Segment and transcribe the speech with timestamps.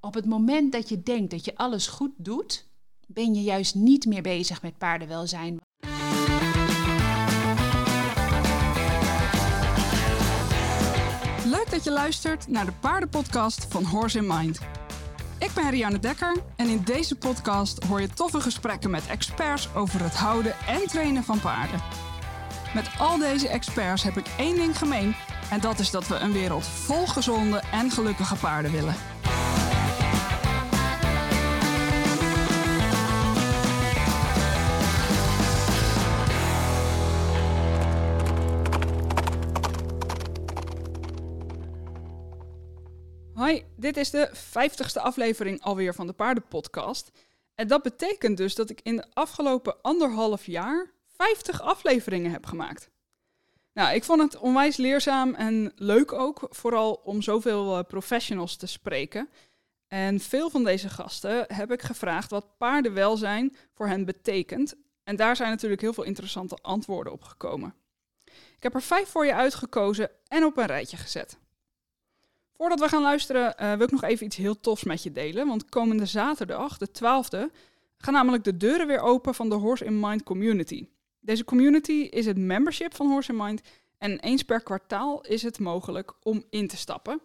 [0.00, 2.68] op het moment dat je denkt dat je alles goed doet,
[3.06, 5.58] ben je juist niet meer bezig met paardenwelzijn.
[11.44, 14.58] Leuk dat je luistert naar de paardenpodcast van Horse in Mind.
[15.38, 20.02] Ik ben Rianne Dekker en in deze podcast hoor je toffe gesprekken met experts over
[20.02, 21.80] het houden en trainen van paarden.
[22.74, 25.14] Met al deze experts heb ik één ding gemeen
[25.50, 29.09] en dat is dat we een wereld vol gezonde en gelukkige paarden willen.
[43.76, 47.10] Dit is de vijftigste aflevering alweer van de Paardenpodcast.
[47.54, 52.90] En dat betekent dus dat ik in de afgelopen anderhalf jaar 50 afleveringen heb gemaakt.
[53.72, 58.66] Nou, ik vond het onwijs leerzaam en leuk ook, vooral om zoveel uh, professionals te
[58.66, 59.28] spreken.
[59.88, 64.74] En veel van deze gasten heb ik gevraagd wat paardenwelzijn voor hen betekent.
[65.04, 67.74] En daar zijn natuurlijk heel veel interessante antwoorden op gekomen.
[68.56, 71.38] Ik heb er vijf voor je uitgekozen en op een rijtje gezet.
[72.60, 75.46] Voordat we gaan luisteren, uh, wil ik nog even iets heel tofs met je delen.
[75.46, 77.54] Want komende zaterdag, de 12e,
[77.98, 80.86] gaan namelijk de deuren weer open van de Horse in Mind community.
[81.20, 83.60] Deze community is het membership van Horse in Mind
[83.98, 87.20] en eens per kwartaal is het mogelijk om in te stappen.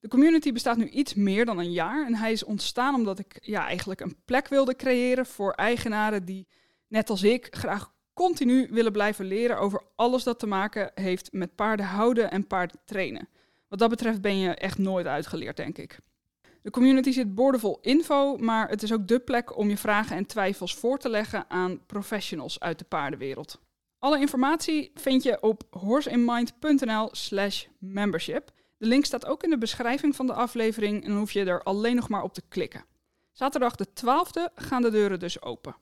[0.00, 3.38] De community bestaat nu iets meer dan een jaar en hij is ontstaan omdat ik
[3.40, 6.46] ja, eigenlijk een plek wilde creëren voor eigenaren die,
[6.88, 11.54] net als ik, graag continu willen blijven leren over alles dat te maken heeft met
[11.54, 13.28] paarden houden en paarden trainen.
[13.68, 15.98] Wat dat betreft ben je echt nooit uitgeleerd, denk ik.
[16.62, 20.26] De community zit boordevol info, maar het is ook de plek om je vragen en
[20.26, 23.60] twijfels voor te leggen aan professionals uit de paardenwereld.
[23.98, 28.50] Alle informatie vind je op horseinmind.nl/slash membership.
[28.76, 31.62] De link staat ook in de beschrijving van de aflevering en dan hoef je er
[31.62, 32.84] alleen nog maar op te klikken.
[33.32, 35.76] Zaterdag de 12e gaan de deuren dus open.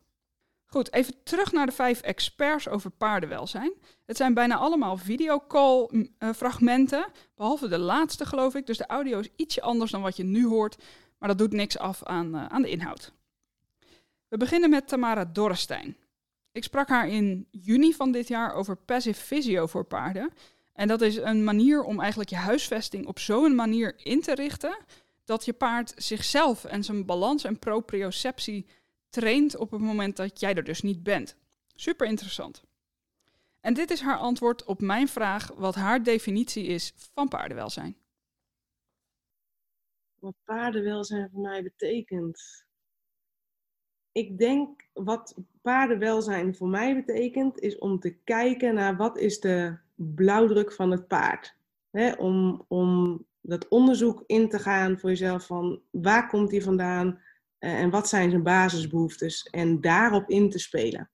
[0.75, 3.73] Goed, even terug naar de vijf experts over paardenwelzijn.
[4.07, 7.07] Het zijn bijna allemaal videocall-fragmenten,
[7.37, 8.67] behalve de laatste geloof ik.
[8.67, 10.77] Dus de audio is ietsje anders dan wat je nu hoort,
[11.19, 13.13] maar dat doet niks af aan, uh, aan de inhoud.
[14.29, 15.97] We beginnen met Tamara Dorrestein.
[16.53, 20.33] Ik sprak haar in juni van dit jaar over passive physio voor paarden.
[20.73, 24.77] En dat is een manier om eigenlijk je huisvesting op zo'n manier in te richten
[25.25, 28.67] dat je paard zichzelf en zijn balans en proprioceptie
[29.15, 31.37] traint op het moment dat jij er dus niet bent.
[31.75, 32.65] Super interessant.
[33.61, 37.97] En dit is haar antwoord op mijn vraag wat haar definitie is van paardenwelzijn.
[40.19, 42.65] Wat paardenwelzijn voor mij betekent.
[44.13, 49.77] Ik denk wat paardenwelzijn voor mij betekent, is om te kijken naar wat is de
[49.95, 51.57] blauwdruk van het paard.
[51.91, 57.21] He, om, om dat onderzoek in te gaan voor jezelf van waar komt die vandaan,
[57.65, 61.11] en wat zijn zijn basisbehoeftes en daarop in te spelen.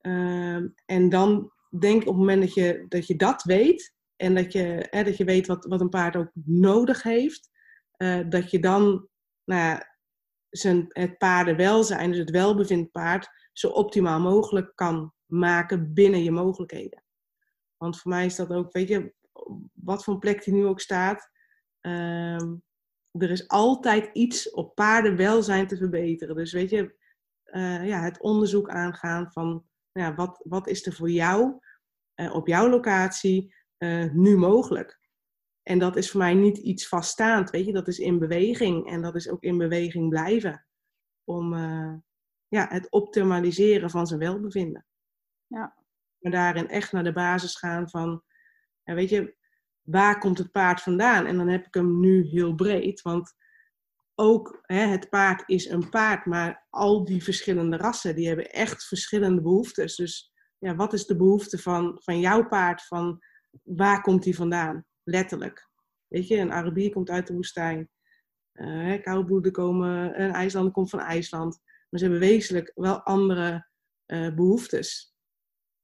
[0.00, 4.52] Ehm, en dan denk op het moment dat je dat, je dat weet en dat
[4.52, 7.50] je, hè, dat je weet wat, wat een paard ook nodig heeft,
[7.96, 9.08] uh, dat je dan
[9.44, 9.82] nou
[10.50, 17.04] zijn, het paardenwelzijn, dus het welbevind paard, zo optimaal mogelijk kan maken binnen je mogelijkheden.
[17.76, 19.14] Want voor mij is dat ook, weet je,
[19.72, 21.30] wat voor plek die nu ook staat,
[21.80, 22.42] uh,
[23.18, 26.36] er is altijd iets op paardenwelzijn te verbeteren.
[26.36, 26.94] Dus weet je,
[27.44, 31.60] uh, ja, het onderzoek aangaan van ja, wat, wat is er voor jou
[32.20, 35.00] uh, op jouw locatie uh, nu mogelijk.
[35.62, 39.02] En dat is voor mij niet iets vaststaand, weet je, dat is in beweging en
[39.02, 40.66] dat is ook in beweging blijven.
[41.24, 41.54] Om
[42.48, 44.86] ja, het optimaliseren van zijn welbevinden.
[45.46, 45.76] Ja.
[46.18, 48.22] Maar daarin echt naar de basis gaan van,
[48.82, 49.36] ja, weet je,
[49.82, 51.26] waar komt het paard vandaan?
[51.26, 53.34] En dan heb ik hem nu heel breed, want
[54.14, 58.84] ook hè, het paard is een paard, maar al die verschillende rassen, die hebben echt
[58.84, 59.96] verschillende behoeftes.
[59.96, 62.86] Dus ja, wat is de behoefte van, van jouw paard?
[62.86, 63.22] Van
[63.62, 64.84] waar komt die vandaan?
[65.02, 65.70] Letterlijk.
[66.08, 67.90] Weet je, een Arabier komt uit de woestijn.
[68.52, 71.60] Uh, koudbloeden komen, een IJslander komt van IJsland.
[71.88, 73.68] Maar ze hebben wezenlijk wel andere
[74.06, 75.14] uh, behoeftes.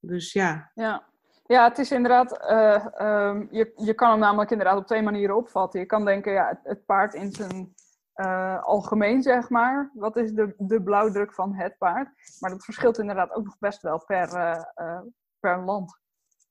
[0.01, 0.71] Dus ja.
[0.75, 1.13] Ja,
[1.49, 5.37] ja, het is inderdaad, uh, um, je, je kan hem namelijk inderdaad op twee manieren
[5.37, 5.81] opvatten.
[5.81, 7.75] Je kan denken, ja, het, het paard in zijn
[8.15, 9.91] uh, algemeen, zeg maar.
[9.95, 12.09] Wat is de, de blauwdruk van het paard?
[12.39, 15.01] Maar dat verschilt inderdaad ook nog best wel per, uh,
[15.41, 16.01] per land.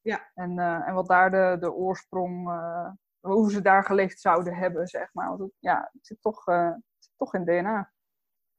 [0.01, 0.31] Ja.
[0.33, 2.49] En, en wat daar de, de oorsprong,
[3.19, 5.27] hoe ze daar geleefd zouden hebben, zeg maar.
[5.27, 7.91] Want het, ja, het zit toch, het zit toch in DNA.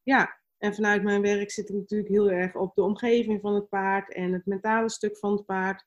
[0.03, 3.69] Ja, en vanuit mijn werk zit ik natuurlijk heel erg op de omgeving van het
[3.69, 5.87] paard en het mentale stuk van het paard.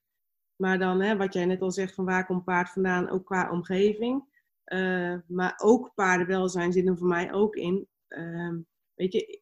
[0.61, 3.51] Maar dan, hè, wat jij net al zegt, van waar komt paard vandaan, ook qua
[3.51, 4.23] omgeving.
[4.65, 7.87] Uh, maar ook paardenwelzijn zit er voor mij ook in.
[8.09, 8.53] Uh,
[8.93, 9.41] weet je,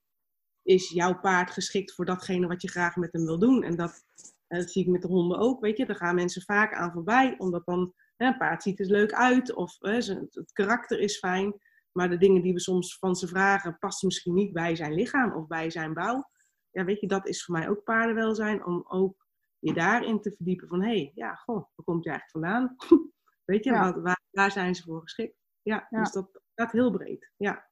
[0.64, 3.64] is jouw paard geschikt voor datgene wat je graag met hem wil doen?
[3.64, 4.04] En dat,
[4.48, 5.86] uh, dat zie ik met de honden ook, weet je.
[5.86, 9.78] Daar gaan mensen vaak aan voorbij, omdat dan een paard ziet er leuk uit of
[9.80, 11.54] het karakter is fijn.
[11.92, 15.34] Maar de dingen die we soms van ze vragen, passen misschien niet bij zijn lichaam
[15.34, 16.30] of bij zijn bouw.
[16.72, 18.66] Ja, weet je, dat is voor mij ook paardenwelzijn.
[18.66, 19.28] Om ook
[19.60, 22.76] je daarin te verdiepen van, hé, hey, ja, goh, waar komt hij eigenlijk vandaan?
[23.46, 24.00] weet je, ja.
[24.00, 25.36] waar, waar, zijn ze voor geschikt?
[25.62, 26.00] Ja, ja.
[26.00, 27.68] dus dat gaat heel breed, ja.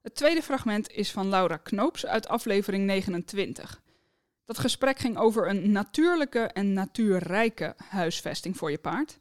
[0.00, 3.82] Het tweede fragment is van Laura Knoops uit aflevering 29.
[4.44, 9.20] Dat gesprek ging over een natuurlijke en natuurrijke huisvesting voor je paard.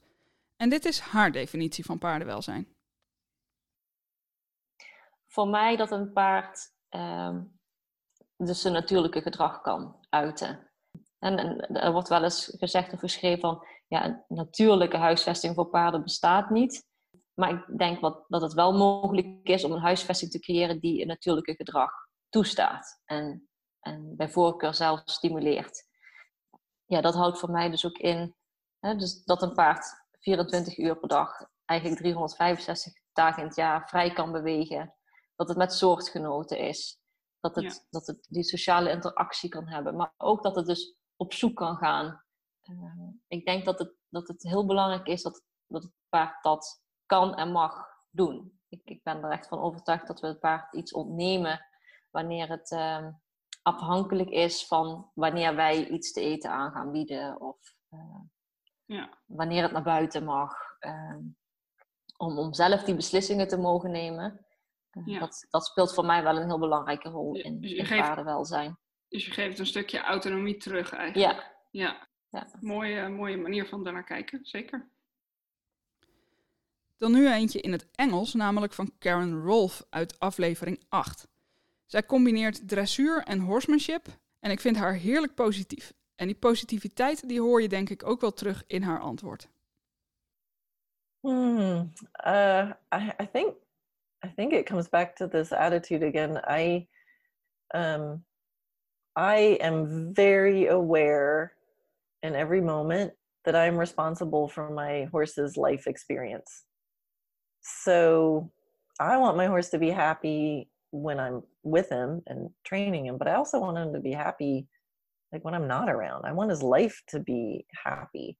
[0.55, 2.75] En dit is haar definitie van paardenwelzijn.
[5.27, 7.37] Voor mij dat een paard uh,
[8.37, 10.71] dus zijn natuurlijke gedrag kan uiten.
[11.19, 16.03] En, er wordt wel eens gezegd of geschreven van ja, een natuurlijke huisvesting voor paarden
[16.03, 16.85] bestaat niet.
[17.33, 21.01] Maar ik denk wat, dat het wel mogelijk is om een huisvesting te creëren die
[21.01, 21.91] een natuurlijke gedrag
[22.29, 23.01] toestaat.
[23.05, 23.49] En,
[23.79, 25.85] en bij voorkeur zelf stimuleert.
[26.85, 28.35] Ja, dat houdt voor mij dus ook in
[28.79, 33.89] hè, dus dat een paard 24 uur per dag, eigenlijk 365 dagen in het jaar
[33.89, 34.93] vrij kan bewegen.
[35.35, 36.99] Dat het met soortgenoten is.
[37.39, 39.95] Dat het, dat het die sociale interactie kan hebben.
[39.95, 42.23] Maar ook dat het dus op zoek kan gaan.
[42.63, 46.81] Uh, ik denk dat het, dat het heel belangrijk is dat, dat het paard dat
[47.05, 48.59] kan en mag doen.
[48.69, 51.65] Ik, ik ben er echt van overtuigd dat we het paard iets ontnemen
[52.11, 53.07] wanneer het uh,
[53.61, 57.41] afhankelijk is van wanneer wij iets te eten aan gaan bieden.
[57.41, 57.57] Of
[57.89, 58.21] uh,
[58.85, 59.17] ja.
[59.25, 60.53] wanneer het naar buiten mag.
[60.79, 61.21] Ehm,
[62.17, 64.46] om, om zelf die beslissingen te mogen nemen.
[65.05, 68.01] Uh, dat, dat speelt voor mij wel een heel belangrijke rol in, dus in geeft,
[68.01, 68.77] paardenwelzijn.
[69.09, 71.33] Dus je geeft een stukje autonomie terug eigenlijk.
[71.33, 71.55] Ja.
[71.71, 72.07] Ja.
[72.29, 72.47] ja.
[72.59, 74.89] Mooie, mooie manier van daarnaar kijken, zeker.
[76.97, 81.27] Dan nu eentje in het Engels, namelijk van Karen Rolf uit aflevering 8.
[81.85, 84.07] Zij combineert dressuur en horsemanship
[84.39, 85.93] en ik vind haar heerlijk positief.
[86.15, 89.49] En die positiviteit die hoor je denk ik ook wel terug in haar antwoord.
[91.19, 91.91] Hmm.
[92.25, 93.53] Uh, I, I think
[94.23, 96.39] I think it comes back to this attitude again.
[96.43, 96.87] I
[97.73, 98.23] um,
[99.15, 101.53] I am very aware
[102.23, 103.13] in every moment
[103.45, 106.65] that I'm responsible for my horse's life experience.
[107.61, 108.51] So
[108.99, 113.27] I want my horse to be happy when I'm with him and training him, but
[113.27, 114.67] I also want him to be happy
[115.31, 116.25] like when I'm not around.
[116.25, 118.37] I want his life to be happy.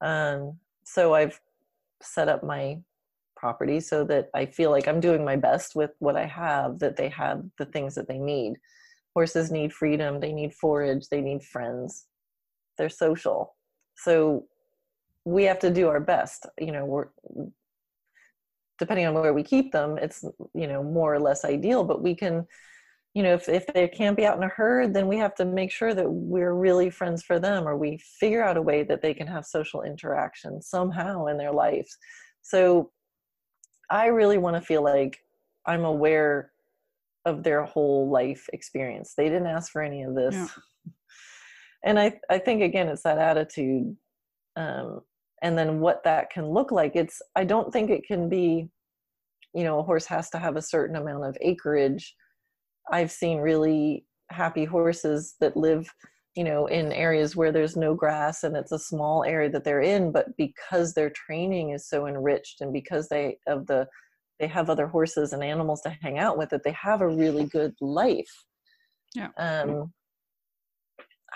[0.00, 1.40] Um, so I've
[2.02, 2.78] set up my
[3.38, 6.96] property so that I feel like I'm doing my best with what I have, that
[6.96, 8.54] they have the things that they need.
[9.14, 12.06] Horses need freedom, they need forage, they need friends,
[12.76, 13.56] they're social.
[13.96, 14.46] So
[15.24, 16.46] we have to do our best.
[16.60, 17.08] You know, we're
[18.78, 20.24] depending on where we keep them, it's
[20.54, 22.46] you know more or less ideal, but we can
[23.14, 25.44] you know, if, if they can't be out in a herd, then we have to
[25.44, 29.02] make sure that we're really friends for them or we figure out a way that
[29.02, 31.96] they can have social interaction somehow in their lives.
[32.42, 32.92] So
[33.90, 35.18] I really want to feel like
[35.66, 36.52] I'm aware
[37.24, 39.14] of their whole life experience.
[39.16, 40.34] They didn't ask for any of this.
[40.34, 40.48] Yeah.
[41.84, 43.96] And I, I think, again, it's that attitude.
[44.56, 45.00] Um,
[45.42, 46.96] and then what that can look like.
[46.96, 48.68] It's, I don't think it can be,
[49.54, 52.16] you know, a horse has to have a certain amount of acreage
[52.90, 55.88] I've seen really happy horses that live,
[56.38, 59.80] you know, in areas where there's no grass and it's a small area that they're
[59.80, 63.88] in, but because their training is so enriched and because they of the
[64.38, 67.44] they have other horses and animals to hang out with that they have a really
[67.46, 68.44] good life.
[69.16, 69.30] Yeah.
[69.36, 69.92] Um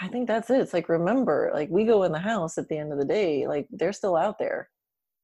[0.00, 0.60] I think that's it.
[0.60, 3.48] It's like remember, like we go in the house at the end of the day,
[3.48, 4.70] like they're still out there.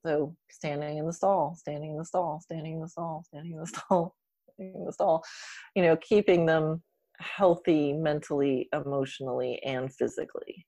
[0.05, 3.61] So standing in the stall, standing in the stall, standing in the stall, standing in
[3.61, 4.17] the stall.
[4.61, 5.23] It's all,
[5.77, 6.83] you know, keeping them
[7.19, 10.67] healthy mentally, emotionally and physically.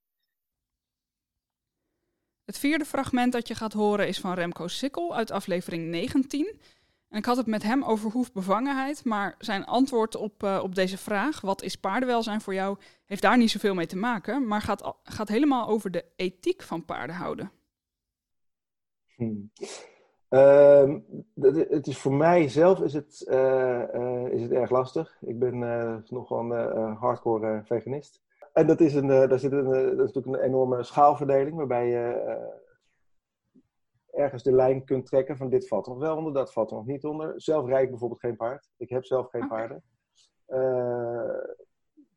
[2.45, 6.61] Het vierde fragment dat je gaat horen is van Remco Sikkel uit aflevering 19.
[7.09, 10.99] En ik had het met hem over hoefbevangenheid, maar zijn antwoord op, uh, op deze
[10.99, 14.95] vraag, wat is paardenwelzijn voor jou, heeft daar niet zoveel mee te maken, maar gaat,
[15.03, 17.53] gaat helemaal over de ethiek van paarden houden.
[19.15, 19.51] Hmm.
[20.31, 20.95] Uh,
[21.69, 25.17] het is voor mij zelf is het, uh, uh, is het erg lastig.
[25.21, 28.23] Ik ben uh, nogal een hardcore veganist.
[28.53, 29.65] En dat is, een, daar zit een,
[29.97, 32.39] dat is natuurlijk een enorme schaalverdeling, waarbij je
[34.13, 36.77] ergens de lijn kunt trekken van dit valt er nog wel onder, dat valt er
[36.77, 37.33] nog niet onder.
[37.37, 38.69] Zelf rijd ik bijvoorbeeld geen paard.
[38.77, 39.59] Ik heb zelf geen okay.
[39.59, 39.83] paarden.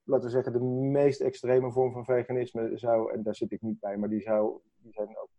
[0.03, 3.79] laten we zeggen, de meest extreme vorm van veganisme zou, en daar zit ik niet
[3.79, 5.29] bij, maar die, zou, die zijn ook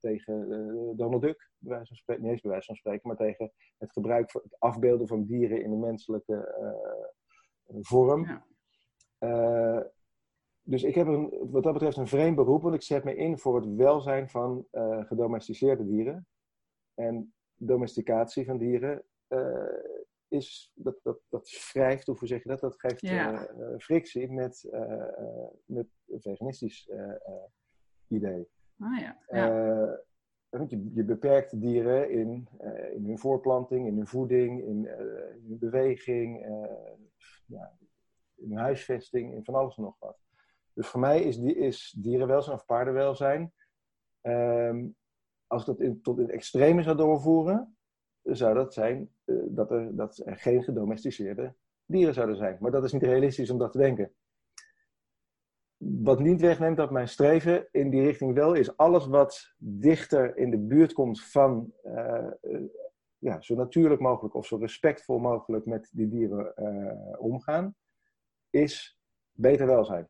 [0.00, 0.48] tegen
[0.96, 3.92] Donald Duck, bij wijze van spreken, niet eens bij wijze van spreken, maar tegen het
[3.92, 6.54] gebruik van het afbeelden van dieren in de menselijke
[7.80, 8.42] vorm.
[9.18, 9.90] Ja.
[10.62, 13.38] dus ik heb een, wat dat betreft een vreemd beroep, want ik zet me in
[13.38, 14.66] voor het welzijn van
[15.00, 16.26] gedomesticeerde dieren.
[16.94, 19.04] En domesticatie van dieren
[20.28, 22.60] is, dat, dat, dat wrijft, hoe zeg je dat?
[22.60, 23.48] Dat geeft ja.
[23.78, 24.68] frictie met,
[25.64, 26.90] met een veganistisch
[28.08, 28.48] idee.
[28.78, 29.18] Ah, ja.
[29.28, 30.66] ja.
[30.66, 32.48] je, je beperkt dieren in,
[32.94, 36.46] in hun voorplanting, in hun voeding, in, in hun beweging,
[37.46, 37.72] ja,
[38.34, 40.18] in hun huisvesting, in van alles en nog wat.
[40.72, 43.52] Dus voor mij is, die, is dierenwelzijn of paardenwelzijn,
[44.22, 44.96] um,
[45.46, 47.76] als ik dat tot in het extreme zou doorvoeren,
[48.22, 49.10] zou dat zijn
[49.48, 51.54] dat, er, dat er geen gedomesticeerde
[51.84, 52.56] dieren zouden zijn.
[52.60, 54.12] Maar dat is niet realistisch om dat te denken.
[55.78, 60.50] Wat niet wegneemt dat mijn streven in die richting wel is alles wat dichter in
[60.50, 62.60] de buurt komt van uh, uh,
[63.18, 66.54] ja, zo natuurlijk mogelijk of zo respectvol mogelijk met die dieren
[67.18, 67.74] omgaan,
[68.50, 68.98] is
[69.32, 70.08] beter welzijn.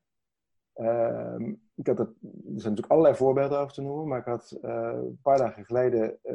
[0.79, 4.59] Ehm, ik had het, er zijn natuurlijk allerlei voorbeelden over te noemen, maar ik had
[4.63, 6.35] uh, een paar dagen geleden uh,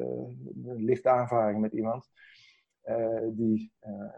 [0.66, 2.12] een lichte aanvaring met iemand
[2.86, 3.72] uh, die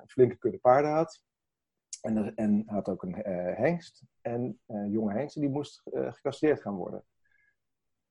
[0.05, 1.23] flinke kudde paarden had.
[2.05, 3.15] En, en had ook een
[3.55, 4.03] hengst.
[4.21, 7.03] En jonge hengst, die moest gecastreerd gaan worden.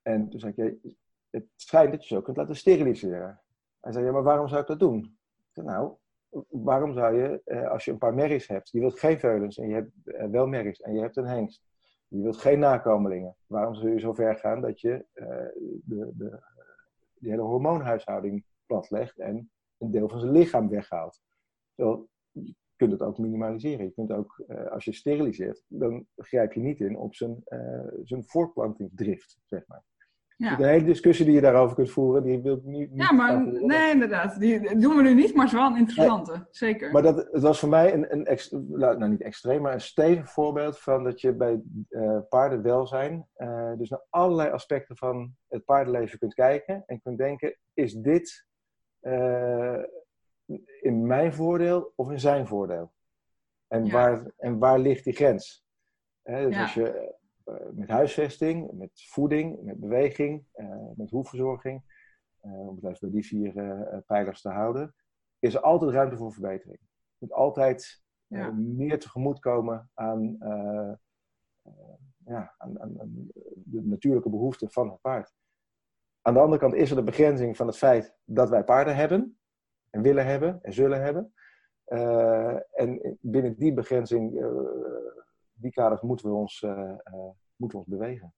[0.02, 0.94] En toen zei ik,
[1.30, 3.40] het schijnt dat je zo kunt laten steriliseren.
[3.80, 5.18] Hij zei, ja, maar waarom zou ik dat doen?
[5.52, 5.94] Ik nou,
[6.48, 9.74] waarom zou je, als je een paar merries hebt, je wilt geen veulens en je
[9.74, 11.64] hebt wel merries en je hebt een hengst
[12.14, 13.36] je wilt geen nakomelingen.
[13.46, 15.04] Waarom zul je zo ver gaan dat je
[15.84, 16.42] de, de,
[17.14, 21.20] die hele hormoonhuishouding platlegt en een deel van zijn lichaam weghaalt?
[21.76, 22.08] Zo,
[22.76, 23.84] kunt het ook minimaliseren.
[23.84, 27.80] Je kunt ook, uh, als je steriliseert, dan grijp je niet in op zijn, uh,
[28.02, 29.82] zijn voortplantingsdrift, zeg maar.
[30.36, 30.56] Ja.
[30.56, 32.90] De hele discussie die je daarover kunt voeren, die wil ik niet.
[32.94, 34.40] ja, maar nee, inderdaad.
[34.40, 36.46] Die doen we nu niet, maar het is wel een interessante.
[36.50, 36.92] Zeker.
[36.92, 39.80] Maar dat, het was voor mij een, een ex, nou, nou niet extreem, maar een
[39.80, 43.28] stevig voorbeeld van dat je bij uh, paardenwelzijn,
[43.78, 48.46] dus naar allerlei aspecten van het paardenleven kunt kijken en kunt denken: is dit
[50.80, 52.92] in mijn voordeel of in zijn voordeel?
[53.66, 53.92] En, ja.
[53.92, 55.64] waar, en waar ligt die grens?
[56.22, 56.62] dus ja.
[56.62, 61.82] als je eh, met huisvesting, met voeding, met beweging, eh, met hoefverzorging,
[62.40, 64.94] eh, om het even bij die vier pijlers te houden,
[65.38, 66.78] is er altijd ruimte voor verbetering.
[66.80, 68.50] Je moet altijd ja.
[68.50, 70.36] meer tegemoetkomen aan,
[72.24, 75.34] ja, aan, aan, aan, de natuurlijke behoeften van het paard.
[76.22, 79.38] Aan de andere kant is er de begrenzing van het feit dat wij paarden hebben,
[79.94, 81.32] en willen hebben, en zullen hebben.
[81.88, 84.48] Uh, en binnen die begrenzing uh,
[85.52, 86.94] die kaders moeten we ons, uh, uh,
[87.56, 88.34] moeten we ons bewegen.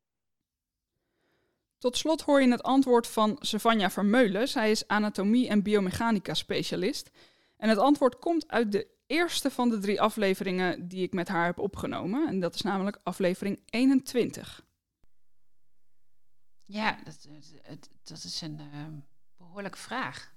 [1.78, 4.48] Tot slot hoor je het antwoord van Savanja Vermeulen.
[4.48, 7.10] Zij is anatomie- en biomechanica specialist.
[7.56, 11.46] En het antwoord komt uit de eerste van de drie afleveringen die ik met haar
[11.46, 12.28] heb opgenomen.
[12.28, 14.66] En dat is namelijk aflevering 21.
[16.64, 17.28] Ja, dat,
[18.02, 18.86] dat is een uh,
[19.36, 20.35] behoorlijke vraag.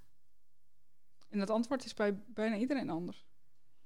[1.30, 3.26] En het antwoord is bij bijna iedereen anders.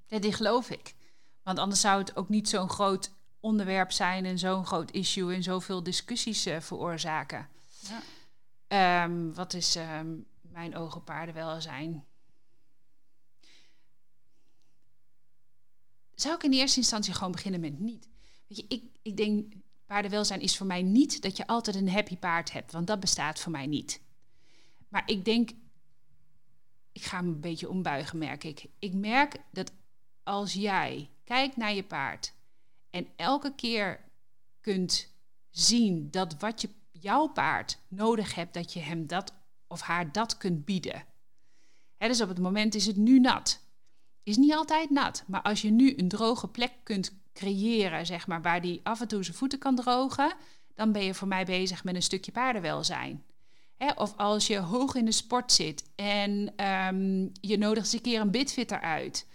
[0.08, 0.96] Ja, die geloof ik.
[1.44, 5.44] Want anders zou het ook niet zo'n groot onderwerp zijn en zo'n groot issue en
[5.44, 7.50] zoveel discussies uh, veroorzaken.
[7.80, 9.04] Ja.
[9.04, 12.06] Um, wat is um, mijn ogen paardenwelzijn?
[16.16, 18.08] Zou ik in eerste instantie gewoon beginnen met niet?
[18.48, 19.54] Weet je, ik, ik denk,
[19.86, 23.40] paardenwelzijn is voor mij niet dat je altijd een happy paard hebt, want dat bestaat
[23.40, 24.02] voor mij niet.
[24.88, 25.52] Maar ik denk,
[26.94, 28.66] ik ga me een beetje ombuigen, merk ik.
[28.80, 29.72] Ik merk dat
[30.24, 32.34] als jij kijkt naar je paard
[32.90, 34.00] en elke keer
[34.62, 35.14] kunt
[35.50, 39.34] zien dat wat je, jouw paard nodig hebt, dat je hem dat
[39.68, 41.06] of haar dat kunt bieden.
[41.98, 43.62] He, dus op het moment is het nu nat.
[44.24, 48.42] Is niet altijd nat, maar als je nu een droge plek kunt creëren, zeg maar,
[48.42, 50.34] waar die af en toe zijn voeten kan drogen,
[50.76, 53.24] dan ben je voor mij bezig met een stukje paardenwelzijn.
[53.84, 58.02] He, of als je hoog in de sport zit en um, je nodigt eens een
[58.02, 59.28] keer een bitfitter uit.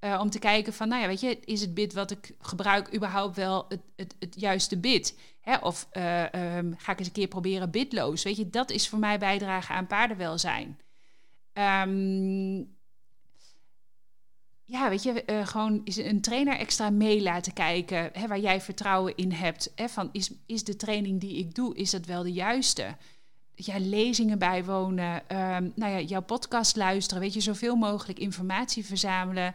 [0.00, 2.94] Uh, om te kijken van, nou ja, weet je, is het bid wat ik gebruik
[2.94, 5.18] überhaupt wel het, het, het juiste bid?
[5.40, 5.56] Hè?
[5.56, 6.22] Of uh,
[6.56, 8.22] um, ga ik eens een keer proberen bidloos?
[8.22, 10.78] Weet je, dat is voor mij bijdragen aan paardenwelzijn.
[11.52, 12.74] Um,
[14.64, 18.60] ja, weet je, uh, gewoon is een trainer extra mee laten kijken, hè, waar jij
[18.60, 19.72] vertrouwen in hebt.
[19.74, 22.96] Hè, van is, is de training die ik doe, is dat wel de juiste?
[23.58, 29.54] Ja, lezingen bijwonen, um, nou ja, jouw podcast luisteren, weet je, zoveel mogelijk informatie verzamelen.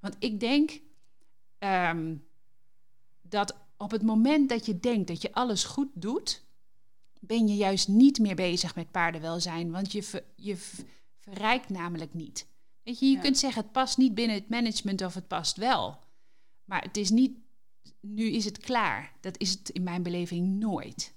[0.00, 0.80] Want ik denk
[1.58, 2.24] um,
[3.22, 6.44] dat op het moment dat je denkt dat je alles goed doet,
[7.20, 9.70] ben je juist niet meer bezig met paardenwelzijn.
[9.70, 10.56] Want je, ver, je
[11.18, 12.46] verrijkt namelijk niet.
[12.82, 13.20] Weet je, je Ja.
[13.20, 15.98] kunt zeggen het past niet binnen het management of het past wel.
[16.64, 17.38] Maar het is niet,
[18.00, 19.12] nu is het klaar.
[19.20, 21.14] Dat is het in mijn beleving nooit.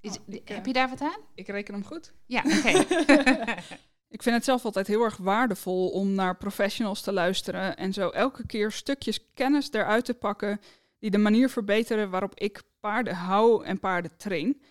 [0.00, 1.20] Is, Oh, ik, eh, heb je daar wat aan?
[1.34, 2.12] Ik reken hem goed.
[2.26, 2.84] Ja, oké.
[4.10, 8.08] Ik vind het zelf altijd heel erg waardevol om naar professionals te luisteren en zo
[8.08, 10.60] elke keer stukjes kennis eruit te pakken
[10.98, 14.62] die de manier verbeteren waarop ik paarden hou en paarden train.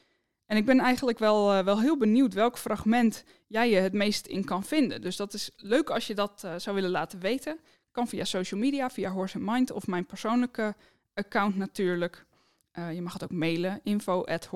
[0.45, 4.25] En ik ben eigenlijk wel, eh, wel heel benieuwd welk fragment jij je het meest
[4.25, 5.01] in kan vinden.
[5.01, 7.59] Dus dat is leuk als je dat eh, zou willen laten weten.
[7.91, 10.75] Kan via social media, via Horse and Mind of mijn persoonlijke
[11.13, 12.25] account natuurlijk.
[12.79, 14.49] Eh, je mag het ook mailen, info at.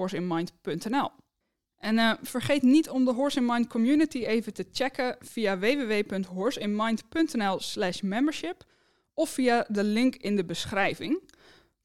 [1.78, 7.60] En eh, vergeet niet om de Horse in Mind community even te checken via www.horseinmind.nl
[7.60, 8.64] slash membership
[9.14, 11.32] of via de link in de beschrijving.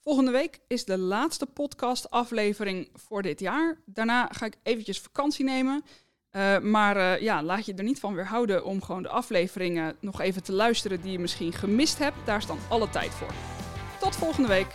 [0.00, 3.76] Volgende week is de laatste podcast aflevering voor dit jaar.
[3.84, 5.82] Daarna ga ik eventjes vakantie nemen.
[6.30, 10.42] Eh, maar ja, laat je er niet van weerhouden om gewoon de afleveringen nog even
[10.42, 12.16] te luisteren die je misschien gemist hebt.
[12.24, 13.32] Daar is dan alle tijd voor.
[14.00, 14.74] Tot volgende week.